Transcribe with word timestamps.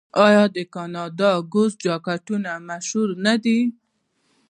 آیا 0.25 0.43
د 0.55 0.57
کاناډا 0.73 1.31
ګوز 1.53 1.71
جاکټونه 1.83 2.51
مشهور 2.69 3.09
نه 3.25 3.33
دي؟ 3.43 3.59